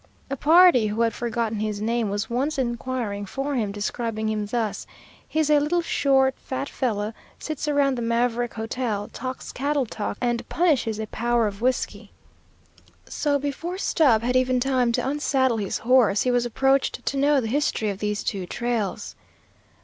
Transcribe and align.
A 0.31 0.35
party 0.35 0.87
who 0.87 1.01
had 1.01 1.13
forgotten 1.13 1.59
his 1.59 1.79
name 1.79 2.09
was 2.09 2.27
once 2.27 2.57
inquiring 2.57 3.23
for 3.27 3.53
him, 3.53 3.71
describing 3.71 4.29
him 4.29 4.47
thus, 4.47 4.87
"He's 5.27 5.47
a 5.47 5.59
little 5.59 5.83
short, 5.83 6.33
fat 6.39 6.67
fellow, 6.69 7.13
sits 7.37 7.67
around 7.67 7.99
the 7.99 8.01
Maverick 8.01 8.55
Hotel, 8.55 9.09
talks 9.13 9.51
cattle 9.51 9.85
talk, 9.85 10.17
and 10.19 10.49
punishes 10.49 10.97
a 10.97 11.05
power 11.05 11.45
of 11.45 11.61
whiskey." 11.61 12.09
So 13.07 13.37
before 13.37 13.77
Stubb 13.77 14.23
had 14.23 14.35
even 14.35 14.59
time 14.59 14.91
to 14.93 15.07
unsaddle 15.07 15.57
his 15.57 15.77
horse, 15.77 16.23
he 16.23 16.31
was 16.31 16.47
approached 16.47 17.05
to 17.05 17.15
know 17.17 17.39
the 17.39 17.47
history 17.47 17.91
of 17.91 17.99
these 17.99 18.23
two 18.23 18.47
trails. 18.47 19.15